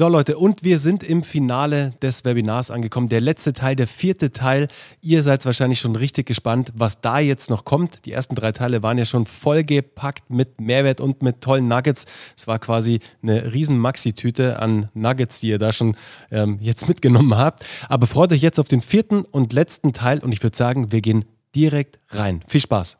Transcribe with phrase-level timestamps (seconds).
[0.00, 3.10] So Leute, und wir sind im Finale des Webinars angekommen.
[3.10, 4.68] Der letzte Teil, der vierte Teil.
[5.02, 8.06] Ihr seid wahrscheinlich schon richtig gespannt, was da jetzt noch kommt.
[8.06, 12.06] Die ersten drei Teile waren ja schon vollgepackt mit Mehrwert und mit tollen Nuggets.
[12.34, 15.94] Es war quasi eine riesen Maxi-Tüte an Nuggets, die ihr da schon
[16.30, 17.66] ähm, jetzt mitgenommen habt.
[17.90, 21.02] Aber freut euch jetzt auf den vierten und letzten Teil und ich würde sagen, wir
[21.02, 22.42] gehen direkt rein.
[22.48, 22.96] Viel Spaß!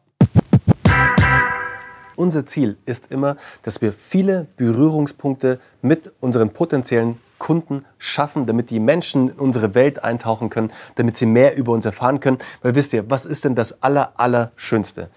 [2.21, 8.79] Unser Ziel ist immer, dass wir viele Berührungspunkte mit unseren potenziellen Kunden schaffen, damit die
[8.79, 12.37] Menschen in unsere Welt eintauchen können, damit sie mehr über uns erfahren können.
[12.61, 15.09] Weil wisst ihr, was ist denn das Aller, Allerschönste?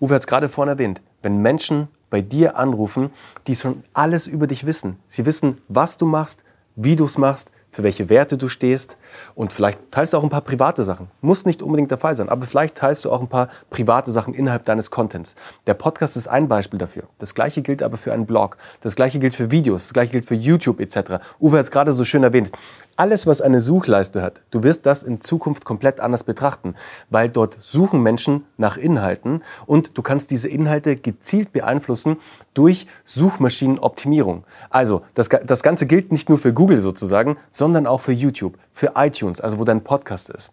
[0.00, 1.00] Uwe hat es gerade vorhin erwähnt.
[1.22, 3.10] Wenn Menschen bei dir anrufen,
[3.46, 4.98] die schon alles über dich wissen.
[5.06, 6.42] Sie wissen, was du machst,
[6.74, 8.96] wie du es machst, für welche Werte du stehst.
[9.34, 11.08] Und vielleicht teilst du auch ein paar private Sachen.
[11.20, 14.34] Muss nicht unbedingt der Fall sein, aber vielleicht teilst du auch ein paar private Sachen
[14.34, 15.34] innerhalb deines Contents.
[15.66, 17.04] Der Podcast ist ein Beispiel dafür.
[17.18, 18.56] Das gleiche gilt aber für einen Blog.
[18.80, 19.84] Das gleiche gilt für Videos.
[19.84, 21.22] Das gleiche gilt für YouTube etc.
[21.40, 22.50] Uwe hat es gerade so schön erwähnt
[23.00, 26.74] alles, was eine Suchleiste hat, du wirst das in Zukunft komplett anders betrachten,
[27.08, 32.18] weil dort suchen Menschen nach Inhalten und du kannst diese Inhalte gezielt beeinflussen
[32.52, 34.44] durch Suchmaschinenoptimierung.
[34.68, 38.92] Also das, das Ganze gilt nicht nur für Google sozusagen, sondern auch für YouTube, für
[38.96, 40.52] iTunes, also wo dein Podcast ist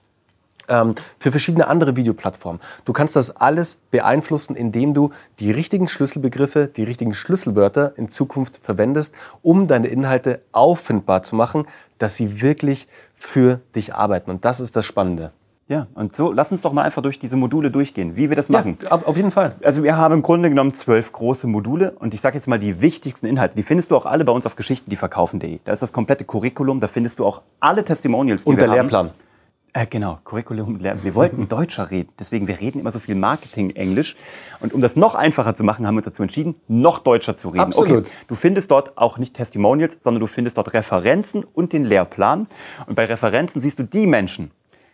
[0.68, 2.62] ähm, für verschiedene andere Videoplattformen.
[2.86, 8.60] Du kannst das alles beeinflussen, indem du die richtigen Schlüsselbegriffe, die richtigen Schlüsselwörter in Zukunft
[8.62, 11.66] verwendest, um deine Inhalte auffindbar zu machen,
[11.98, 14.30] dass sie wirklich für dich arbeiten.
[14.30, 15.32] Und das ist das Spannende.
[15.70, 18.48] Ja, und so lass uns doch mal einfach durch diese Module durchgehen, wie wir das
[18.48, 18.78] machen.
[18.84, 19.56] Ja, auf jeden Fall.
[19.62, 22.82] Also wir haben im Grunde genommen zwölf große Module und ich sage jetzt mal die
[22.82, 23.56] wichtigsten Inhalte.
[23.56, 25.60] Die findest du auch alle bei uns auf geschichtendieverkaufen.de.
[25.66, 28.76] Da ist das komplette Curriculum, da findest du auch alle Testimonials, die und wir der
[28.76, 29.12] Lehrplan.
[29.74, 31.04] Äh, genau, Curriculum lernen.
[31.04, 34.16] Wir wollten Deutscher reden, deswegen wir reden immer so viel Marketing-Englisch.
[34.60, 37.50] Und um das noch einfacher zu machen, haben wir uns dazu entschieden, noch Deutscher zu
[37.50, 37.62] reden.
[37.62, 38.06] Absolut.
[38.06, 42.48] Okay, du findest dort auch nicht Testimonials, sondern du findest dort Referenzen und den Lehrplan.
[42.88, 44.52] Und bei Referenzen siehst du die Menschen,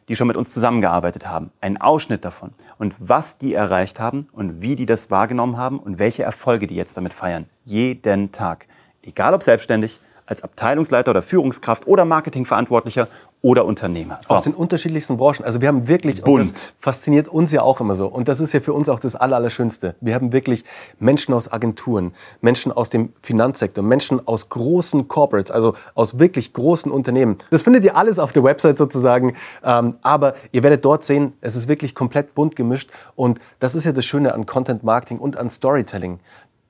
[0.07, 4.61] die schon mit uns zusammengearbeitet haben, einen Ausschnitt davon und was die erreicht haben und
[4.61, 7.45] wie die das wahrgenommen haben und welche Erfolge die jetzt damit feiern.
[7.63, 8.67] Jeden Tag.
[9.01, 13.07] Egal ob selbstständig, als Abteilungsleiter oder Führungskraft oder Marketingverantwortlicher
[13.43, 14.21] oder Unternehmer.
[14.25, 14.35] So.
[14.35, 15.43] Aus den unterschiedlichsten Branchen.
[15.43, 16.45] Also wir haben wirklich, Bunt.
[16.45, 18.07] und das fasziniert uns ja auch immer so.
[18.07, 19.95] Und das ist ja für uns auch das Allerschönste.
[19.99, 20.63] Wir haben wirklich
[20.97, 26.89] Menschen aus Agenturen, Menschen aus dem Finanzsektor, Menschen aus großen Corporates, also aus wirklich großen
[26.89, 27.37] Unternehmen.
[27.49, 29.35] Das findet ihr alles auf der Website sozusagen.
[29.61, 32.91] Ähm, aber ihr werdet dort sehen, es ist wirklich komplett bunt gemischt.
[33.15, 36.19] Und das ist ja das Schöne an Content Marketing und an Storytelling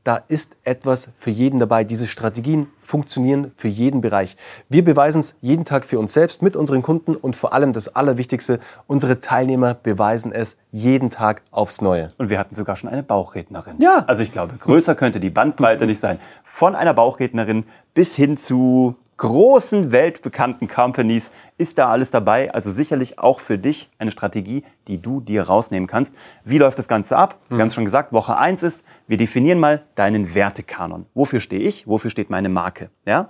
[0.03, 1.83] da ist etwas für jeden dabei.
[1.83, 4.35] Diese Strategien funktionieren für jeden Bereich.
[4.67, 7.95] Wir beweisen es jeden Tag für uns selbst, mit unseren Kunden und vor allem das
[7.95, 12.09] Allerwichtigste, unsere Teilnehmer beweisen es jeden Tag aufs Neue.
[12.17, 13.75] Und wir hatten sogar schon eine Bauchrednerin.
[13.79, 14.03] Ja.
[14.07, 16.19] Also ich glaube, größer könnte die Bandbreite nicht sein.
[16.43, 22.53] Von einer Bauchrednerin bis hin zu großen weltbekannten Companies ist da alles dabei.
[22.53, 26.13] Also sicherlich auch für dich eine Strategie, die du dir rausnehmen kannst.
[26.43, 27.39] Wie läuft das Ganze ab?
[27.47, 31.05] Wir haben es schon gesagt, Woche 1 ist, wir definieren mal deinen Wertekanon.
[31.13, 31.87] Wofür stehe ich?
[31.87, 32.89] Wofür steht meine Marke?
[33.05, 33.29] Ja?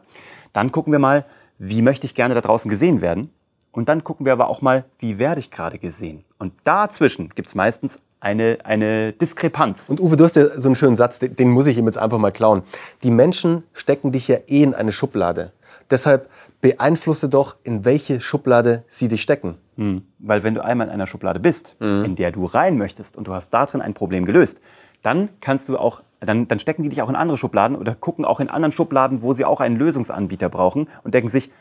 [0.52, 1.26] Dann gucken wir mal,
[1.60, 3.30] wie möchte ich gerne da draußen gesehen werden?
[3.72, 6.26] Und dann gucken wir aber auch mal, wie werde ich gerade gesehen?
[6.40, 9.90] Und dazwischen gibt es meistens eine, eine Diskrepanz.
[9.90, 12.00] Und Uwe, du hast ja so einen schönen Satz, den, den muss ich ihm jetzt
[12.00, 12.64] einfach mal klauen.
[13.04, 15.52] Die Menschen stecken dich ja eh in eine Schublade.
[15.90, 16.30] Deshalb
[16.62, 19.58] beeinflusse doch, in welche Schublade sie dich stecken.
[19.76, 20.04] Hm.
[20.20, 22.06] Weil wenn du einmal in einer Schublade bist, hm.
[22.06, 24.62] in der du rein möchtest und du hast da drin ein Problem gelöst,
[25.02, 28.26] dann kannst du auch, dann, dann stecken die dich auch in andere Schubladen oder gucken
[28.26, 31.52] auch in anderen Schubladen, wo sie auch einen Lösungsanbieter brauchen und denken sich,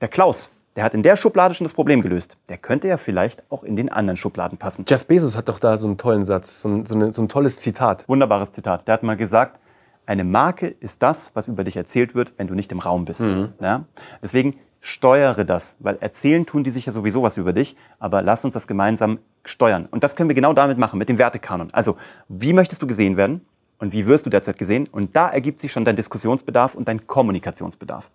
[0.00, 2.36] der Klaus, der hat in der Schublade schon das Problem gelöst.
[2.48, 4.84] Der könnte ja vielleicht auch in den anderen Schubladen passen.
[4.86, 7.28] Jeff Bezos hat doch da so einen tollen Satz, so ein, so, eine, so ein
[7.28, 8.06] tolles Zitat.
[8.08, 8.86] Wunderbares Zitat.
[8.86, 9.58] Der hat mal gesagt,
[10.06, 13.22] eine Marke ist das, was über dich erzählt wird, wenn du nicht im Raum bist.
[13.22, 13.52] Mhm.
[13.60, 13.84] Ja?
[14.22, 18.44] Deswegen steuere das, weil erzählen tun die sich ja sowieso was über dich, aber lass
[18.44, 19.86] uns das gemeinsam steuern.
[19.90, 21.72] Und das können wir genau damit machen, mit dem Wertekanon.
[21.72, 21.96] Also,
[22.28, 23.40] wie möchtest du gesehen werden?
[23.78, 24.88] Und wie wirst du derzeit gesehen?
[24.90, 28.10] Und da ergibt sich schon dein Diskussionsbedarf und dein Kommunikationsbedarf.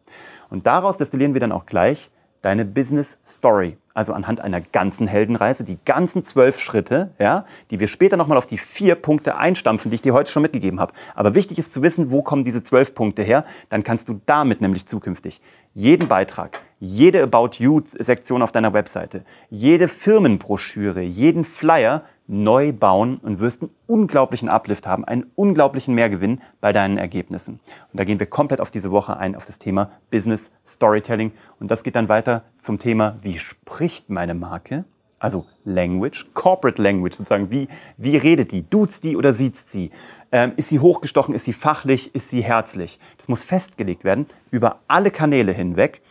[0.49, 2.09] Und daraus destillieren wir dann auch gleich,
[2.41, 3.77] deine Business Story.
[3.93, 8.45] Also anhand einer ganzen Heldenreise, die ganzen zwölf Schritte, ja, die wir später nochmal auf
[8.45, 10.93] die vier Punkte einstampfen, die ich dir heute schon mitgegeben habe.
[11.13, 13.43] Aber wichtig ist zu wissen, wo kommen diese zwölf Punkte her?
[13.69, 15.41] Dann kannst du damit nämlich zukünftig
[15.73, 23.41] jeden Beitrag, jede About You-Sektion auf deiner Webseite, jede Firmenbroschüre, jeden Flyer neu bauen und
[23.41, 27.59] wirst einen unglaublichen Uplift haben, einen unglaublichen Mehrgewinn bei deinen Ergebnissen.
[27.91, 31.33] Und da gehen wir komplett auf diese Woche ein, auf das Thema Business Storytelling.
[31.59, 34.85] Und das geht dann weiter zum Thema, wie spricht meine Marke?
[35.19, 37.51] Also Language, Corporate Language sozusagen.
[37.51, 37.67] Wie,
[37.97, 38.67] wie redet die?
[38.67, 39.91] Duzt die oder sieht sie?
[40.31, 41.35] Ähm, ist sie hochgestochen?
[41.35, 42.15] Ist sie fachlich?
[42.15, 42.97] Ist sie herzlich?
[43.17, 46.01] Das muss festgelegt werden über alle Kanäle hinweg.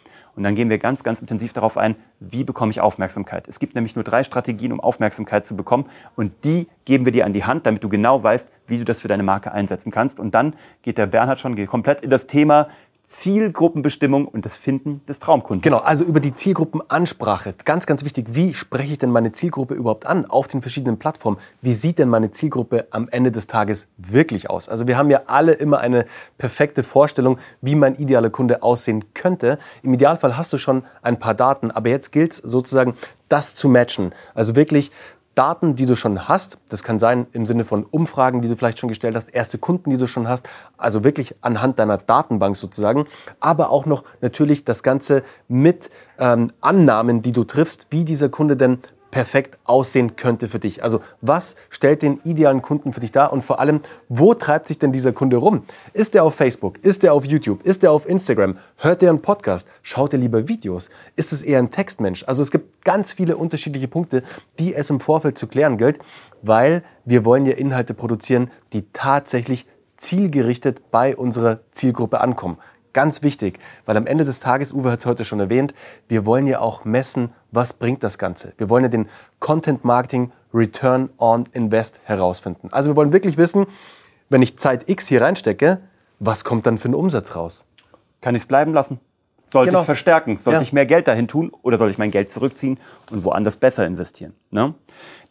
[0.41, 3.47] Und dann gehen wir ganz, ganz intensiv darauf ein, wie bekomme ich Aufmerksamkeit.
[3.47, 5.85] Es gibt nämlich nur drei Strategien, um Aufmerksamkeit zu bekommen.
[6.17, 9.03] Und die geben wir dir an die Hand, damit du genau weißt, wie du das
[9.03, 10.19] für deine Marke einsetzen kannst.
[10.19, 12.69] Und dann geht der Bernhard schon komplett in das Thema
[13.11, 15.63] Zielgruppenbestimmung und das Finden des Traumkunden.
[15.63, 17.55] Genau, also über die Zielgruppenansprache.
[17.65, 21.37] Ganz, ganz wichtig, wie spreche ich denn meine Zielgruppe überhaupt an auf den verschiedenen Plattformen?
[21.61, 24.69] Wie sieht denn meine Zielgruppe am Ende des Tages wirklich aus?
[24.69, 26.07] Also wir haben ja alle immer eine
[26.39, 29.59] perfekte Vorstellung, wie mein idealer Kunde aussehen könnte.
[29.83, 32.95] Im Idealfall hast du schon ein paar Daten, aber jetzt gilt es sozusagen,
[33.29, 34.13] das zu matchen.
[34.35, 34.93] Also wirklich
[35.41, 36.59] Daten, die du schon hast.
[36.69, 39.89] Das kann sein im Sinne von Umfragen, die du vielleicht schon gestellt hast, erste Kunden,
[39.89, 40.47] die du schon hast.
[40.77, 43.07] Also wirklich anhand deiner Datenbank sozusagen.
[43.41, 45.89] Aber auch noch natürlich das Ganze mit
[46.19, 50.83] ähm, Annahmen, die du triffst, wie dieser Kunde denn perfekt aussehen könnte für dich.
[50.83, 54.79] Also was stellt den idealen Kunden für dich dar und vor allem, wo treibt sich
[54.79, 55.65] denn dieser Kunde rum?
[55.93, 56.79] Ist er auf Facebook?
[56.79, 57.63] Ist er auf YouTube?
[57.63, 58.57] Ist er auf Instagram?
[58.77, 59.67] Hört er einen Podcast?
[59.83, 60.91] Schaut er lieber Videos?
[61.17, 62.25] Ist es eher ein Textmensch?
[62.27, 64.23] Also es gibt ganz viele unterschiedliche Punkte,
[64.59, 65.99] die es im Vorfeld zu klären gilt,
[66.43, 69.67] weil wir wollen ja Inhalte produzieren, die tatsächlich
[69.97, 72.57] zielgerichtet bei unserer Zielgruppe ankommen.
[72.93, 75.75] Ganz wichtig, weil am Ende des Tages, Uwe hat es heute schon erwähnt,
[76.09, 78.53] wir wollen ja auch messen, was bringt das Ganze.
[78.59, 79.09] Wir wollen ja den
[79.39, 82.69] Content Marketing Return on Invest herausfinden.
[82.73, 83.67] Also wir wollen wirklich wissen,
[84.29, 85.81] wenn ich Zeit X hier reinstecke,
[86.19, 87.65] was kommt dann für einen Umsatz raus?
[88.21, 89.01] Kann ich es bleiben lassen?
[89.49, 89.81] Sollte genau.
[89.81, 90.39] ich es verstärken?
[90.39, 90.63] Sollte ja.
[90.63, 92.79] ich mehr Geld dahin tun oder soll ich mein Geld zurückziehen
[93.11, 94.33] und woanders besser investieren?
[94.51, 94.75] Ne?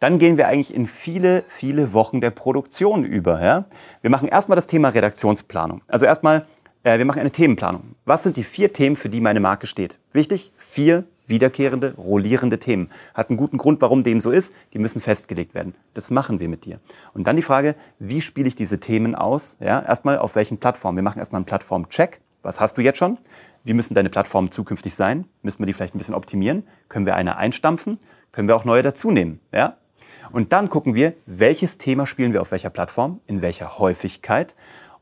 [0.01, 3.41] Dann gehen wir eigentlich in viele, viele Wochen der Produktion über.
[3.41, 3.65] Ja?
[4.01, 5.81] Wir machen erstmal das Thema Redaktionsplanung.
[5.87, 6.45] Also erstmal
[6.83, 7.95] wir machen eine Themenplanung.
[8.05, 9.99] Was sind die vier Themen, für die meine Marke steht?
[10.13, 12.89] Wichtig, vier wiederkehrende, rollierende Themen.
[13.13, 14.53] Hat einen guten Grund, warum dem so ist.
[14.73, 15.75] Die müssen festgelegt werden.
[15.93, 16.77] Das machen wir mit dir.
[17.13, 19.57] Und dann die Frage, wie spiele ich diese Themen aus?
[19.59, 20.97] Ja, erstmal auf welchen Plattformen?
[20.97, 22.21] Wir machen erstmal einen Plattform-Check.
[22.41, 23.17] Was hast du jetzt schon?
[23.63, 25.25] Wie müssen deine Plattformen zukünftig sein?
[25.43, 26.63] Müssen wir die vielleicht ein bisschen optimieren?
[26.87, 27.99] Können wir eine einstampfen?
[28.31, 29.39] Können wir auch neue dazunehmen?
[29.51, 29.75] Ja?
[30.31, 34.55] Und dann gucken wir, welches Thema spielen wir auf welcher Plattform, in welcher Häufigkeit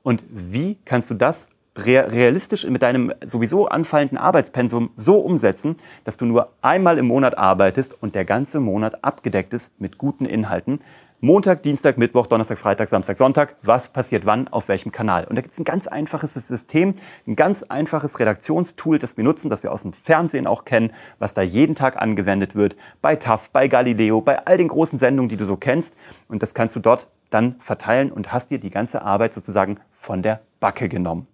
[0.03, 6.25] und wie kannst du das realistisch mit deinem sowieso anfallenden Arbeitspensum so umsetzen, dass du
[6.25, 10.79] nur einmal im Monat arbeitest und der ganze Monat abgedeckt ist mit guten Inhalten.
[11.19, 13.55] Montag, Dienstag, Mittwoch, Donnerstag, Freitag, Samstag, Sonntag.
[13.63, 15.25] Was passiert wann, auf welchem Kanal?
[15.25, 16.93] Und da gibt es ein ganz einfaches System,
[17.25, 21.33] ein ganz einfaches Redaktionstool, das wir nutzen, das wir aus dem Fernsehen auch kennen, was
[21.33, 22.77] da jeden Tag angewendet wird.
[23.01, 25.95] Bei TAF, bei Galileo, bei all den großen Sendungen, die du so kennst.
[26.27, 30.21] Und das kannst du dort dann verteilen und hast dir die ganze Arbeit sozusagen von
[30.21, 31.25] der Backe genommen.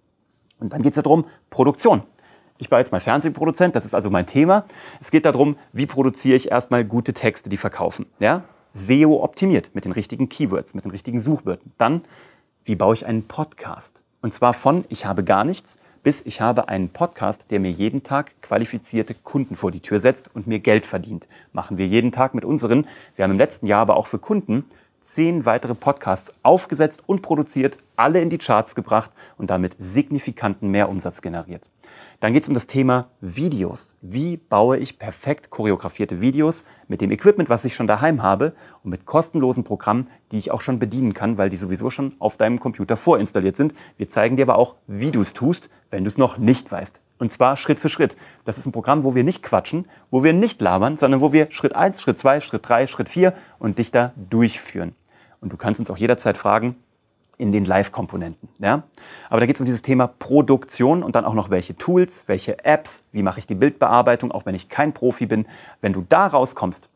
[0.64, 2.04] Und dann geht es darum, Produktion.
[2.58, 4.66] Ich war jetzt mal Fernsehproduzent, das ist also mein Thema.
[5.02, 8.06] Es geht darum, wie produziere ich erstmal gute Texte, die verkaufen.
[8.20, 8.44] Ja?
[8.74, 11.72] SEO optimiert mit den richtigen Keywords, mit den richtigen Suchwörtern.
[11.78, 12.02] Dann,
[12.64, 14.04] wie baue ich einen Podcast?
[14.22, 18.04] Und zwar von ich habe gar nichts bis ich habe einen Podcast, der mir jeden
[18.04, 21.28] Tag qualifizierte Kunden vor die Tür setzt und mir Geld verdient.
[21.54, 22.86] Machen wir jeden Tag mit unseren.
[23.16, 24.66] Wir haben im letzten Jahr aber auch für Kunden
[25.04, 31.22] zehn weitere Podcasts aufgesetzt und produziert, alle in die Charts gebracht und damit signifikanten Mehrumsatz
[31.22, 31.70] generiert.
[32.20, 33.96] Dann geht es um das Thema Videos.
[34.02, 38.54] Wie baue ich perfekt choreografierte Videos mit dem Equipment, was ich schon daheim habe
[38.84, 42.38] und mit kostenlosen Programmen, die ich auch schon bedienen kann, weil die sowieso schon auf
[42.38, 43.74] deinem Computer vorinstalliert sind.
[43.98, 47.02] Wir zeigen dir aber auch, wie du es tust, wenn du es noch nicht weißt.
[47.20, 48.18] Und zwar Schritt für Schritt.
[48.46, 51.52] Das ist ein Programm, wo wir nicht quatschen, wo wir nicht labern, sondern wo wir
[51.52, 54.96] Schritt 1, Schritt 2, Schritt 3, Schritt 4 und dich da durchführen.
[55.40, 56.76] Und du kannst uns auch jederzeit fragen,
[57.38, 58.50] in den Live-Komponenten.
[58.60, 58.84] Ja?
[59.30, 62.64] Aber da geht es um dieses Thema Produktion und dann auch noch welche Tools, welche
[62.64, 65.46] Apps, wie mache ich die Bildbearbeitung, auch wenn ich kein Profi bin.
[65.82, 66.90] Wenn du da rauskommst,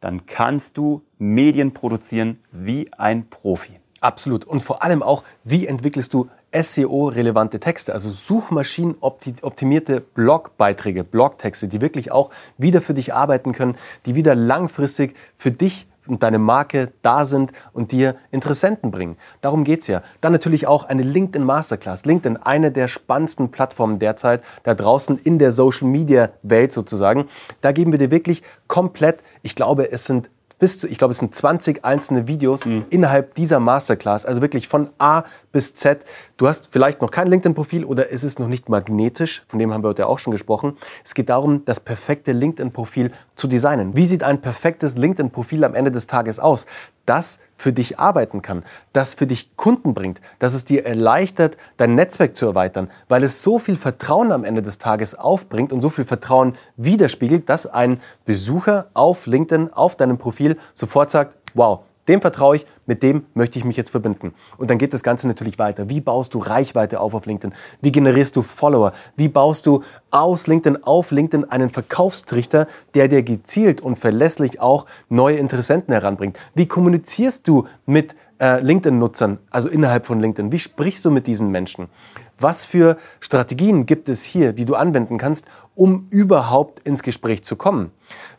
[0.00, 3.80] dann kannst du Medien produzieren wie ein Profi.
[4.00, 4.44] Absolut.
[4.44, 12.12] Und vor allem auch, wie entwickelst du SEO-relevante Texte, also suchmaschinenoptimierte Blogbeiträge, Blogtexte, die wirklich
[12.12, 17.24] auch wieder für dich arbeiten können, die wieder langfristig für dich und deine Marke da
[17.24, 19.16] sind und dir Interessenten bringen.
[19.40, 20.02] Darum geht es ja.
[20.20, 22.04] Dann natürlich auch eine LinkedIn Masterclass.
[22.04, 27.26] LinkedIn, eine der spannendsten Plattformen derzeit da draußen in der Social Media Welt sozusagen.
[27.60, 31.18] Da geben wir dir wirklich komplett, ich glaube, es sind bis zu, ich glaube, es
[31.18, 32.86] sind 20 einzelne Videos mhm.
[32.90, 35.24] innerhalb dieser Masterclass, also wirklich von A
[35.56, 36.04] bis Z.
[36.36, 39.82] Du hast vielleicht noch kein LinkedIn-Profil oder ist es noch nicht magnetisch, von dem haben
[39.82, 40.76] wir heute auch schon gesprochen.
[41.02, 43.96] Es geht darum, das perfekte LinkedIn-Profil zu designen.
[43.96, 46.66] Wie sieht ein perfektes LinkedIn-Profil am Ende des Tages aus?
[47.06, 51.94] Das für dich arbeiten kann, das für dich Kunden bringt, dass es dir erleichtert, dein
[51.94, 55.88] Netzwerk zu erweitern, weil es so viel Vertrauen am Ende des Tages aufbringt und so
[55.88, 62.20] viel Vertrauen widerspiegelt, dass ein Besucher auf LinkedIn, auf deinem Profil sofort sagt, wow, dem
[62.20, 64.32] vertraue ich, mit dem möchte ich mich jetzt verbinden.
[64.58, 65.88] Und dann geht das Ganze natürlich weiter.
[65.88, 67.54] Wie baust du Reichweite auf auf LinkedIn?
[67.80, 68.92] Wie generierst du Follower?
[69.16, 74.86] Wie baust du aus LinkedIn auf LinkedIn einen Verkaufstrichter, der dir gezielt und verlässlich auch
[75.08, 76.38] neue Interessenten heranbringt?
[76.54, 80.52] Wie kommunizierst du mit äh, LinkedIn-Nutzern, also innerhalb von LinkedIn?
[80.52, 81.88] Wie sprichst du mit diesen Menschen?
[82.38, 87.56] Was für Strategien gibt es hier, die du anwenden kannst, um überhaupt ins Gespräch zu
[87.56, 87.92] kommen?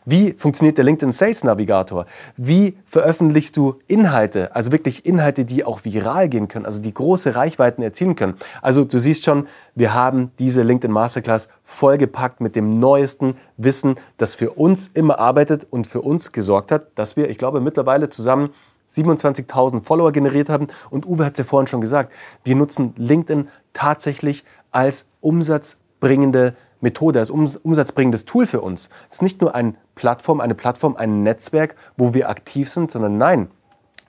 [0.04, 2.06] Wie funktioniert der LinkedIn Sales Navigator?
[2.36, 7.34] Wie veröffentlichst du Inhalte, also wirklich Inhalte, die auch viral gehen können, also die große
[7.34, 8.34] Reichweiten erzielen können?
[8.62, 14.36] Also du siehst schon, wir haben diese LinkedIn Masterclass vollgepackt mit dem neuesten Wissen, das
[14.36, 18.50] für uns immer arbeitet und für uns gesorgt hat, dass wir, ich glaube, mittlerweile zusammen
[18.94, 20.68] 27.000 Follower generiert haben.
[20.90, 22.12] Und Uwe hat es ja vorhin schon gesagt,
[22.44, 28.88] wir nutzen LinkedIn tatsächlich als umsatzbringende Methode, als umsatzbringendes Tool für uns.
[29.10, 33.18] Es ist nicht nur eine Plattform, eine Plattform, ein Netzwerk, wo wir aktiv sind, sondern
[33.18, 33.50] nein,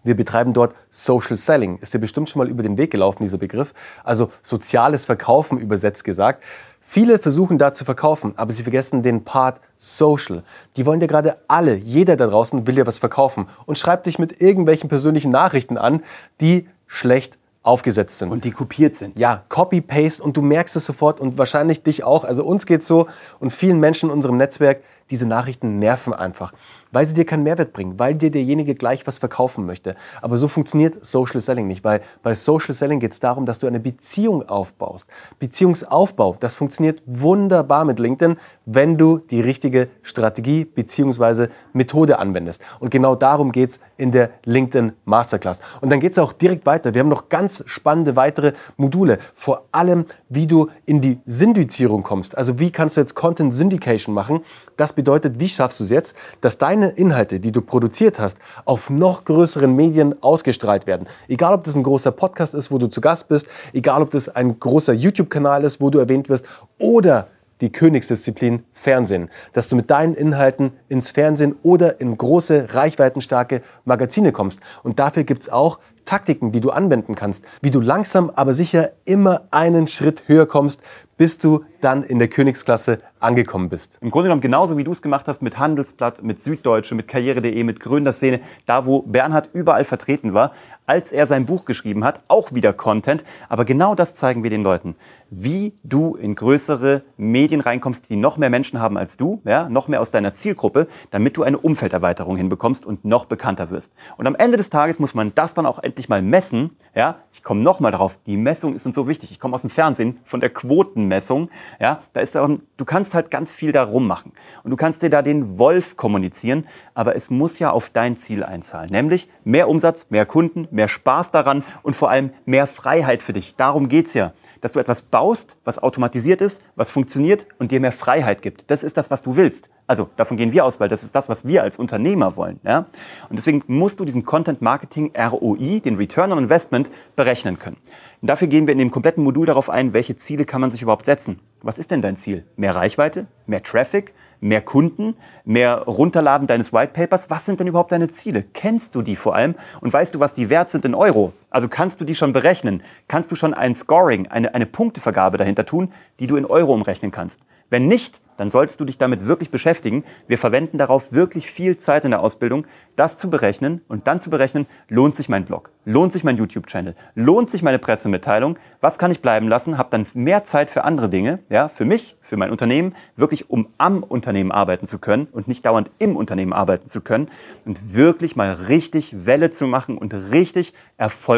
[0.03, 1.77] wir betreiben dort Social Selling.
[1.79, 3.73] Ist dir bestimmt schon mal über den Weg gelaufen, dieser Begriff?
[4.03, 6.43] Also soziales Verkaufen übersetzt gesagt.
[6.91, 10.41] Viele versuchen da zu verkaufen, aber sie vergessen den Part Social.
[10.75, 14.17] Die wollen dir gerade alle, jeder da draußen will dir was verkaufen und schreibt dich
[14.17, 16.01] mit irgendwelchen persönlichen Nachrichten an,
[16.41, 18.31] die schlecht aufgesetzt sind.
[18.31, 19.19] Und die kopiert sind.
[19.19, 22.23] Ja, Copy-Paste und du merkst es sofort und wahrscheinlich dich auch.
[22.23, 23.05] Also uns geht's so
[23.39, 26.53] und vielen Menschen in unserem Netzwerk, diese Nachrichten nerven einfach
[26.91, 29.95] weil sie dir keinen Mehrwert bringen, weil dir derjenige gleich was verkaufen möchte.
[30.21, 33.67] Aber so funktioniert Social Selling nicht, weil bei Social Selling geht es darum, dass du
[33.67, 35.07] eine Beziehung aufbaust.
[35.39, 41.47] Beziehungsaufbau, das funktioniert wunderbar mit LinkedIn, wenn du die richtige Strategie bzw.
[41.73, 42.61] Methode anwendest.
[42.79, 45.61] Und genau darum geht es in der LinkedIn Masterclass.
[45.81, 46.93] Und dann geht es auch direkt weiter.
[46.93, 49.19] Wir haben noch ganz spannende weitere Module.
[49.35, 52.37] Vor allem, wie du in die Syndizierung kommst.
[52.37, 54.41] Also wie kannst du jetzt Content Syndication machen?
[54.77, 58.37] Das bedeutet, wie schaffst du es jetzt, dass dein deine Inhalte, die du produziert hast,
[58.63, 61.07] auf noch größeren Medien ausgestrahlt werden.
[61.27, 64.29] Egal, ob das ein großer Podcast ist, wo du zu Gast bist, egal, ob das
[64.29, 66.45] ein großer YouTube-Kanal ist, wo du erwähnt wirst,
[66.77, 67.27] oder
[67.61, 74.31] die Königsdisziplin Fernsehen, dass du mit deinen Inhalten ins Fernsehen oder in große, reichweitenstarke Magazine
[74.31, 74.59] kommst.
[74.83, 75.79] Und dafür gibt es auch
[76.09, 80.81] Taktiken, die du anwenden kannst, wie du langsam, aber sicher immer einen Schritt höher kommst,
[81.17, 83.99] bis du dann in der Königsklasse angekommen bist.
[84.01, 87.63] Im Grunde genommen genauso wie du es gemacht hast mit Handelsblatt, mit Süddeutsche, mit Karriere.de,
[87.63, 90.53] mit Gründer Szene, da wo Bernhard überall vertreten war,
[90.89, 93.23] als er sein Buch geschrieben hat, auch wieder Content.
[93.47, 94.95] Aber genau das zeigen wir den Leuten.
[95.29, 99.87] Wie du in größere Medien reinkommst, die noch mehr Menschen haben als du, ja, noch
[99.87, 103.93] mehr aus deiner Zielgruppe, damit du eine Umfelderweiterung hinbekommst und noch bekannter wirst.
[104.17, 106.71] Und am Ende des Tages muss man das dann auch endlich mal messen.
[106.95, 108.17] Ja, ich komme nochmal darauf.
[108.25, 109.29] Die Messung ist uns so wichtig.
[109.29, 111.51] Ich komme aus dem Fernsehen von der Quotenmessung.
[111.79, 114.31] Ja, da ist darum, du kannst halt ganz viel darum machen.
[114.63, 116.65] Und du kannst dir da den Wolf kommunizieren.
[116.95, 118.89] Aber es muss ja auf dein Ziel einzahlen.
[118.89, 123.55] Nämlich mehr Umsatz, mehr Kunden, mehr Spaß daran und vor allem mehr Freiheit für dich.
[123.55, 127.91] Darum geht's ja dass du etwas baust, was automatisiert ist, was funktioniert und dir mehr
[127.91, 128.69] Freiheit gibt.
[128.69, 129.69] Das ist das, was du willst.
[129.87, 132.59] Also davon gehen wir aus, weil das ist das, was wir als Unternehmer wollen.
[132.63, 132.85] Ja?
[133.29, 137.77] Und deswegen musst du diesen Content Marketing ROI, den Return on Investment, berechnen können.
[138.21, 140.81] Und dafür gehen wir in dem kompletten Modul darauf ein, welche Ziele kann man sich
[140.81, 141.39] überhaupt setzen.
[141.61, 142.45] Was ist denn dein Ziel?
[142.57, 143.27] Mehr Reichweite?
[143.47, 144.13] Mehr Traffic?
[144.41, 145.15] Mehr Kunden,
[145.45, 147.29] mehr Runterladen deines White Papers.
[147.29, 148.43] Was sind denn überhaupt deine Ziele?
[148.53, 149.55] Kennst du die vor allem?
[149.81, 151.33] Und weißt du, was die wert sind in Euro?
[151.49, 152.83] Also kannst du die schon berechnen?
[153.07, 157.11] Kannst du schon ein Scoring, eine, eine Punktevergabe dahinter tun, die du in Euro umrechnen
[157.11, 157.41] kannst?
[157.69, 160.03] Wenn nicht, dann solltest du dich damit wirklich beschäftigen.
[160.27, 162.65] Wir verwenden darauf wirklich viel Zeit in der Ausbildung,
[162.95, 166.95] das zu berechnen und dann zu berechnen, lohnt sich mein Blog, lohnt sich mein YouTube-Channel,
[167.15, 171.09] lohnt sich meine Pressemitteilung, was kann ich bleiben lassen, habe dann mehr Zeit für andere
[171.09, 175.47] Dinge, ja, für mich, für mein Unternehmen, wirklich um am Unternehmen arbeiten zu können und
[175.49, 177.29] nicht dauernd im Unternehmen arbeiten zu können
[177.65, 180.73] und wirklich mal richtig Welle zu machen und richtig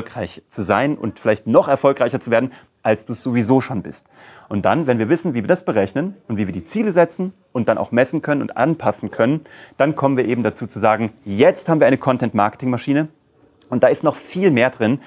[0.02, 2.52] erfolgreich zu sein und vielleicht noch erfolgreicher zu werden,
[2.84, 4.08] als du es sowieso schon bist.
[4.50, 7.34] Und dann, wenn wir wissen, wie wir das berechnen und wie wir die Ziele setzen
[7.52, 9.42] und dann auch messen können und anpassen können,
[9.78, 13.10] dann kommen wir eben dazu zu sagen, jetzt haben wir eine Content-Marketing-Maschine
[13.70, 15.00] und da ist noch viel mehr drin.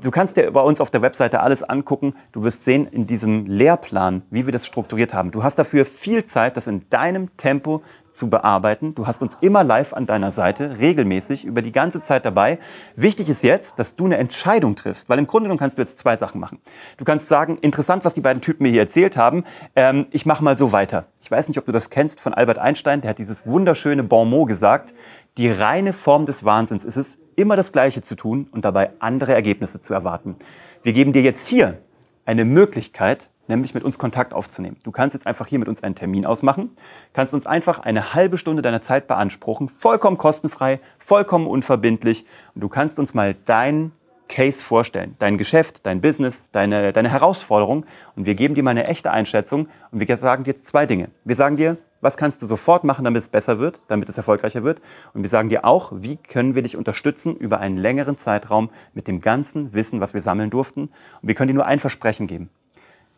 [0.00, 2.14] Du kannst dir bei uns auf der Webseite alles angucken.
[2.32, 5.30] Du wirst sehen in diesem Lehrplan, wie wir das strukturiert haben.
[5.30, 7.82] Du hast dafür viel Zeit, das in deinem Tempo
[8.14, 8.94] zu bearbeiten.
[8.94, 12.58] Du hast uns immer live an deiner Seite, regelmäßig, über die ganze Zeit dabei.
[12.96, 15.98] Wichtig ist jetzt, dass du eine Entscheidung triffst, weil im Grunde genommen kannst du jetzt
[15.98, 16.58] zwei Sachen machen.
[16.96, 19.44] Du kannst sagen, interessant, was die beiden Typen mir hier erzählt haben,
[19.76, 21.06] ähm, ich mache mal so weiter.
[21.20, 24.28] Ich weiß nicht, ob du das kennst von Albert Einstein, der hat dieses wunderschöne Bon
[24.28, 24.94] mot gesagt,
[25.36, 29.34] die reine Form des Wahnsinns ist es, immer das Gleiche zu tun und dabei andere
[29.34, 30.36] Ergebnisse zu erwarten.
[30.84, 31.78] Wir geben dir jetzt hier
[32.24, 34.76] eine Möglichkeit, nämlich mit uns Kontakt aufzunehmen.
[34.84, 36.70] Du kannst jetzt einfach hier mit uns einen Termin ausmachen,
[37.12, 42.68] kannst uns einfach eine halbe Stunde deiner Zeit beanspruchen, vollkommen kostenfrei, vollkommen unverbindlich und du
[42.68, 43.92] kannst uns mal dein
[44.28, 47.84] Case vorstellen, dein Geschäft, dein Business, deine, deine Herausforderung
[48.16, 51.10] und wir geben dir mal eine echte Einschätzung und wir sagen dir zwei Dinge.
[51.24, 54.64] Wir sagen dir, was kannst du sofort machen, damit es besser wird, damit es erfolgreicher
[54.64, 54.80] wird
[55.12, 59.08] und wir sagen dir auch, wie können wir dich unterstützen über einen längeren Zeitraum mit
[59.08, 62.50] dem ganzen Wissen, was wir sammeln durften und wir können dir nur ein Versprechen geben.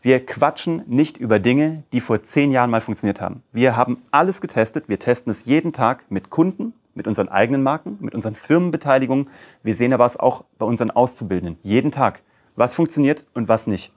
[0.02, 3.42] Wir quatschen nicht über Dinge, die vor zehn Jahren mal funktioniert haben.
[3.52, 4.88] Wir haben alles getestet.
[4.88, 9.30] Wir testen es jeden Tag mit Kunden, mit unseren eigenen Marken, mit unseren Firmenbeteiligungen.
[9.62, 11.58] Wir sehen aber es auch bei unseren Auszubildenden.
[11.62, 12.20] Jeden Tag.
[12.54, 13.92] Was funktioniert und was nicht.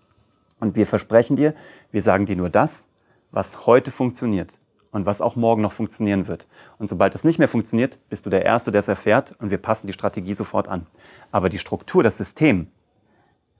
[0.60, 1.53] Und wir versprechen dir,
[1.91, 2.89] wir sagen dir nur das,
[3.32, 4.51] was heute funktioniert
[4.91, 6.48] und was auch morgen noch funktionieren wird.
[6.77, 9.58] Und sobald das nicht mehr funktioniert, bist du der Erste, der es erfährt und wir
[9.58, 10.88] passen die Strategie sofort an.
[11.32, 12.68] Aber die Struktur, das System,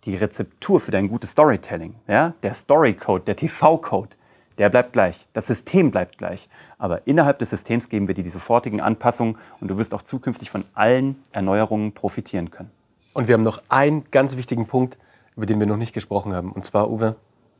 [0.06, 4.16] die Rezeptur für dein gutes Storytelling, ja, der Storycode, der TV-Code,
[4.58, 5.28] der bleibt gleich.
[5.34, 6.50] Das System bleibt gleich.
[6.78, 10.50] Aber innerhalb des Systems geben wir dir die sofortigen Anpassungen und du wirst auch zukünftig
[10.50, 12.72] von allen Erneuerungen profitieren können.
[13.14, 14.98] Und wir haben noch einen ganz wichtigen Punkt,
[15.36, 16.52] über den wir noch nicht gesprochen haben.
[16.52, 17.16] Und zwar, Uwe,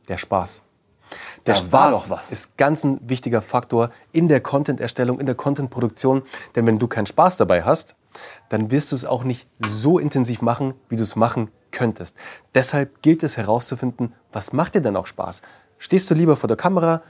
[0.08, 0.62] der Spaß.
[1.46, 6.22] Der da Spaß ist ganz ein wichtiger Faktor in der Content-Erstellung, in der Content-Produktion.
[6.54, 7.96] Denn wenn du keinen Spaß dabei hast,
[8.48, 12.16] dann wirst du es auch nicht so intensiv machen, wie du es machen könntest.
[12.54, 15.42] Deshalb gilt es herauszufinden, was macht dir denn auch Spaß?
[15.78, 17.02] Stehst du lieber vor der Kamera?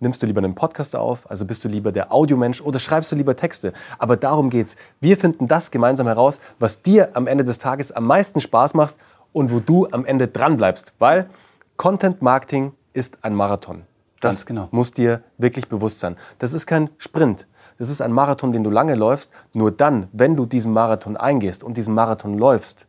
[0.00, 1.28] Nimmst du lieber einen Podcast auf?
[1.28, 3.72] Also bist du lieber der Audiomensch oder schreibst du lieber Texte?
[3.98, 4.76] Aber darum geht's.
[5.00, 8.96] Wir finden das gemeinsam heraus, was dir am Ende des Tages am meisten Spaß macht
[9.32, 10.92] und wo du am Ende dran bleibst.
[10.98, 11.28] Weil
[11.76, 13.82] Content Marketing ist ein Marathon.
[14.20, 14.68] Das genau.
[14.70, 16.16] muss dir wirklich bewusst sein.
[16.38, 17.46] Das ist kein Sprint.
[17.78, 19.30] Das ist ein Marathon, den du lange läufst.
[19.52, 22.86] Nur dann, wenn du diesen Marathon eingehst und diesen Marathon läufst,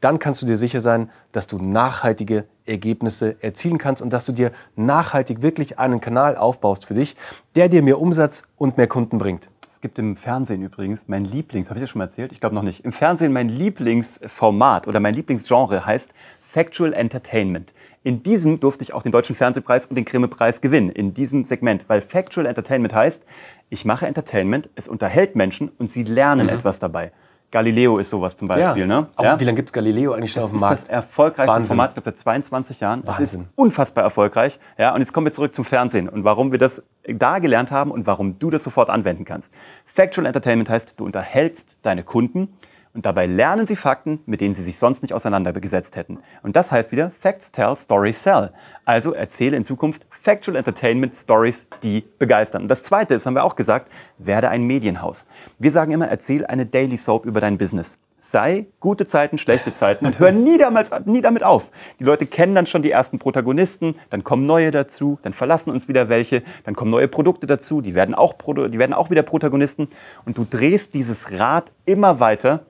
[0.00, 4.32] dann kannst du dir sicher sein, dass du nachhaltige Ergebnisse erzielen kannst und dass du
[4.32, 7.16] dir nachhaltig wirklich einen Kanal aufbaust für dich,
[7.54, 9.48] der dir mehr Umsatz und mehr Kunden bringt.
[9.72, 12.32] Es gibt im Fernsehen übrigens mein Lieblings, habe ich das schon mal erzählt?
[12.32, 12.84] Ich glaube noch nicht.
[12.84, 16.12] Im Fernsehen mein Lieblingsformat oder mein Lieblingsgenre heißt
[16.42, 17.72] Factual Entertainment.
[18.04, 21.86] In diesem durfte ich auch den Deutschen Fernsehpreis und den Grimme-Preis gewinnen, in diesem Segment,
[21.88, 23.24] weil Factual Entertainment heißt,
[23.70, 26.52] ich mache Entertainment, es unterhält Menschen und sie lernen mhm.
[26.52, 27.12] etwas dabei.
[27.50, 28.82] Galileo ist sowas zum Beispiel.
[28.82, 28.86] Ja.
[28.86, 29.06] Ne?
[29.16, 29.40] Aber ja?
[29.40, 30.72] wie lange gibt es Galileo eigentlich schon das auf dem Markt?
[30.72, 31.68] Das ist das erfolgreichste Wahnsinn.
[31.68, 33.06] Format, ich glaube, seit 22 Jahren.
[33.06, 33.24] Wahnsinn.
[33.24, 34.58] Das ist unfassbar erfolgreich.
[34.76, 37.90] Ja, und jetzt kommen wir zurück zum Fernsehen und warum wir das da gelernt haben
[37.90, 39.54] und warum du das sofort anwenden kannst.
[39.86, 42.48] Factual Entertainment heißt, du unterhältst deine Kunden
[42.94, 46.20] und dabei lernen sie Fakten, mit denen sie sich sonst nicht auseinandergesetzt hätten.
[46.42, 48.52] Und das heißt wieder Facts Tell, Stories Sell.
[48.84, 52.62] Also erzähle in Zukunft Factual Entertainment Stories, die begeistern.
[52.62, 55.26] Und das Zweite ist, haben wir auch gesagt, werde ein Medienhaus.
[55.58, 57.98] Wir sagen immer, erzähl eine Daily Soap über dein Business.
[58.20, 61.70] Sei gute Zeiten, schlechte Zeiten und hör nie, damals, nie damit auf.
[61.98, 65.88] Die Leute kennen dann schon die ersten Protagonisten, dann kommen neue dazu, dann verlassen uns
[65.88, 69.88] wieder welche, dann kommen neue Produkte dazu, die werden auch, die werden auch wieder Protagonisten
[70.24, 72.64] und du drehst dieses Rad immer weiter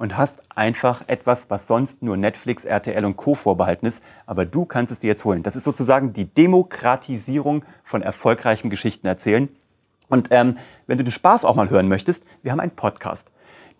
[0.00, 3.34] und hast einfach etwas, was sonst nur Netflix, RTL und Co.
[3.34, 5.42] vorbehalten ist, aber du kannst es dir jetzt holen.
[5.42, 9.50] Das ist sozusagen die Demokratisierung von erfolgreichen Geschichten erzählen.
[10.08, 13.30] Und ähm, wenn du den Spaß auch mal hören möchtest, wir haben einen Podcast.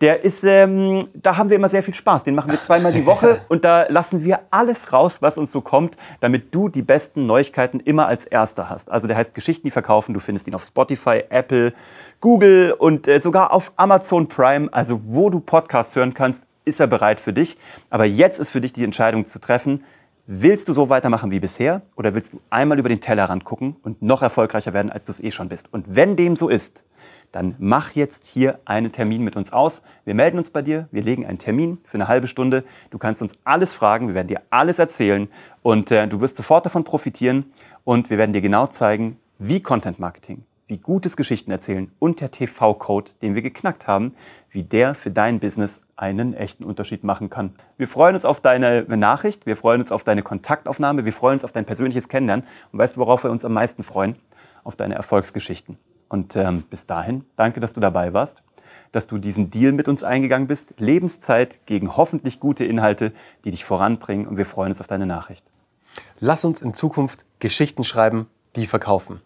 [0.03, 2.25] Der ist, ähm, da haben wir immer sehr viel Spaß.
[2.25, 5.63] Den machen wir zweimal die Woche und da lassen wir alles raus, was uns so
[5.63, 8.91] kommt, damit du die besten Neuigkeiten immer als Erster hast.
[8.91, 10.13] Also der heißt Geschichten, die verkaufen.
[10.13, 11.73] Du findest ihn auf Spotify, Apple,
[12.21, 16.87] Google und äh, sogar auf Amazon Prime, also wo du Podcasts hören kannst, ist er
[16.87, 17.57] bereit für dich.
[17.89, 19.85] Aber jetzt ist für dich die Entscheidung zu treffen,
[20.27, 24.03] willst du so weitermachen wie bisher oder willst du einmal über den Tellerrand gucken und
[24.03, 25.73] noch erfolgreicher werden, als du es eh schon bist?
[25.73, 26.85] Und wenn dem so ist,
[27.33, 29.83] dann mach jetzt hier einen Termin mit uns aus.
[30.05, 32.65] Wir melden uns bei dir, wir legen einen Termin für eine halbe Stunde.
[32.91, 35.29] Du kannst uns alles fragen, wir werden dir alles erzählen
[35.63, 37.53] und äh, du wirst sofort davon profitieren
[37.85, 42.31] und wir werden dir genau zeigen, wie Content Marketing, wie gutes Geschichten erzählen und der
[42.31, 44.15] TV-Code, den wir geknackt haben,
[44.51, 47.55] wie der für dein Business einen echten Unterschied machen kann.
[47.77, 51.45] Wir freuen uns auf deine Nachricht, wir freuen uns auf deine Kontaktaufnahme, wir freuen uns
[51.45, 54.15] auf dein persönliches Kennenlernen und weißt du, worauf wir uns am meisten freuen?
[54.63, 55.77] Auf deine Erfolgsgeschichten.
[56.09, 58.43] Und ähm, bis dahin, danke, dass du dabei warst,
[58.93, 60.75] dass du diesen Deal mit uns eingegangen bist.
[60.79, 63.13] Lebenszeit gegen hoffentlich gute Inhalte,
[63.45, 65.45] die dich voranbringen und wir freuen uns auf deine Nachricht.
[66.21, 69.21] Lass uns in Zukunft Geschichten schreiben, die verkaufen.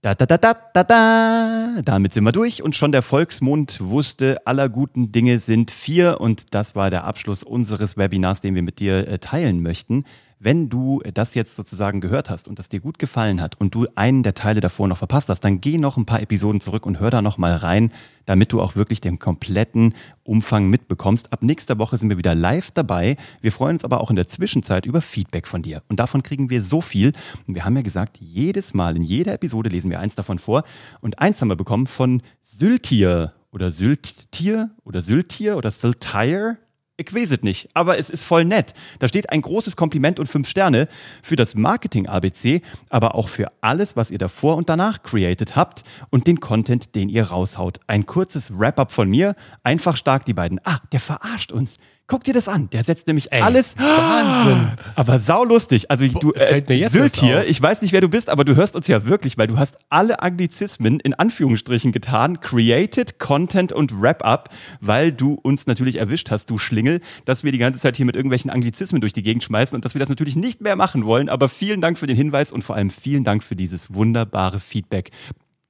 [0.00, 1.82] Da, da, da, da, da, da.
[1.82, 6.54] Damit sind wir durch und schon der Volksmund wusste, aller guten Dinge sind vier und
[6.54, 10.04] das war der Abschluss unseres Webinars, den wir mit dir äh, teilen möchten.
[10.40, 13.88] Wenn du das jetzt sozusagen gehört hast und das dir gut gefallen hat und du
[13.96, 17.00] einen der Teile davor noch verpasst hast, dann geh noch ein paar Episoden zurück und
[17.00, 17.92] hör da noch mal rein,
[18.24, 21.32] damit du auch wirklich den kompletten Umfang mitbekommst.
[21.32, 23.16] Ab nächster Woche sind wir wieder live dabei.
[23.40, 25.82] Wir freuen uns aber auch in der Zwischenzeit über Feedback von dir.
[25.88, 27.14] Und davon kriegen wir so viel.
[27.48, 30.62] Und wir haben ja gesagt, jedes Mal in jeder Episode lesen wir eins davon vor.
[31.00, 36.58] Und eins haben wir bekommen von Syltier oder Syltier oder Syltier oder Syltire.
[37.00, 38.74] Ich weiß es nicht, aber es ist voll nett.
[38.98, 40.88] Da steht ein großes Kompliment und fünf Sterne
[41.22, 46.26] für das Marketing-ABC, aber auch für alles, was ihr davor und danach created habt und
[46.26, 47.78] den Content, den ihr raushaut.
[47.86, 49.36] Ein kurzes Wrap-up von mir.
[49.62, 50.60] Einfach stark die beiden.
[50.64, 51.78] Ah, der verarscht uns.
[52.10, 52.70] Guck dir das an.
[52.70, 53.76] Der setzt nämlich Ey, alles.
[53.76, 54.72] Wahnsinn.
[54.96, 55.90] Aber saulustig.
[55.90, 58.46] Also du äh, Fällt mir jetzt Sylt hier, ich weiß nicht, wer du bist, aber
[58.46, 63.74] du hörst uns ja wirklich, weil du hast alle Anglizismen in Anführungsstrichen getan, created, Content
[63.74, 64.48] und Wrap-up,
[64.80, 68.16] weil du uns natürlich erwischt hast, du Schlingel, dass wir die ganze Zeit hier mit
[68.16, 71.28] irgendwelchen Anglizismen durch die Gegend schmeißen und dass wir das natürlich nicht mehr machen wollen.
[71.28, 75.10] Aber vielen Dank für den Hinweis und vor allem vielen Dank für dieses wunderbare Feedback.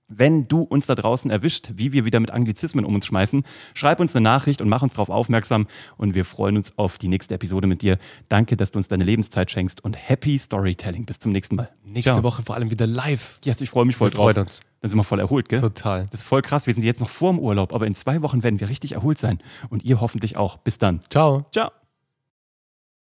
[0.08, 3.44] Wenn du uns da draußen erwischt, wie wir wieder mit Anglizismen um uns schmeißen,
[3.74, 5.66] schreib uns eine Nachricht und mach uns darauf aufmerksam.
[5.98, 7.98] Und wir freuen uns auf die nächste Episode mit dir.
[8.30, 11.04] Danke, dass du uns deine Lebenszeit schenkst und happy Storytelling.
[11.04, 11.68] Bis zum nächsten Mal.
[11.84, 12.22] Nächste Ciao.
[12.22, 13.38] Woche vor allem wieder live.
[13.44, 14.24] Yes, ich freue mich voll Wir drauf.
[14.32, 14.60] freuen uns.
[14.80, 15.60] Dann sind wir voll erholt, gell?
[15.60, 16.06] Total.
[16.10, 16.66] Das ist voll krass.
[16.66, 19.18] Wir sind jetzt noch vor dem Urlaub, aber in zwei Wochen werden wir richtig erholt
[19.18, 19.40] sein.
[19.68, 20.56] Und ihr hoffentlich auch.
[20.56, 21.00] Bis dann.
[21.10, 21.46] Ciao.
[21.52, 21.70] Ciao.